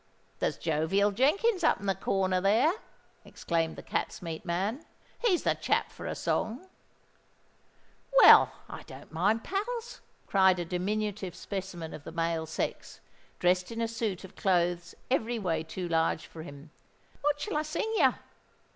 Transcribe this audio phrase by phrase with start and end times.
[0.39, 2.73] "There's Jovial Jenkins up in the corner there,"
[3.23, 4.83] exclaimed the cat's meat man.
[5.19, 6.67] "He's the chap for a song."
[8.17, 12.99] "Well, I don't mind, pals," cried a diminutive specimen of the male sex,
[13.37, 16.71] dressed in a suit of clothes every way too large for him.
[17.21, 18.17] "What shall I sing yer?